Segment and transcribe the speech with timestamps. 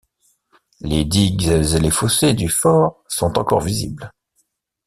[0.79, 4.11] Les digues et les fossés du fort sont encore visibles.